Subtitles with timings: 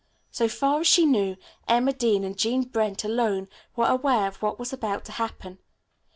[0.31, 4.57] So far as she knew, Emma Dean and Jean Brent, alone, were aware of what
[4.57, 5.59] was about to happen.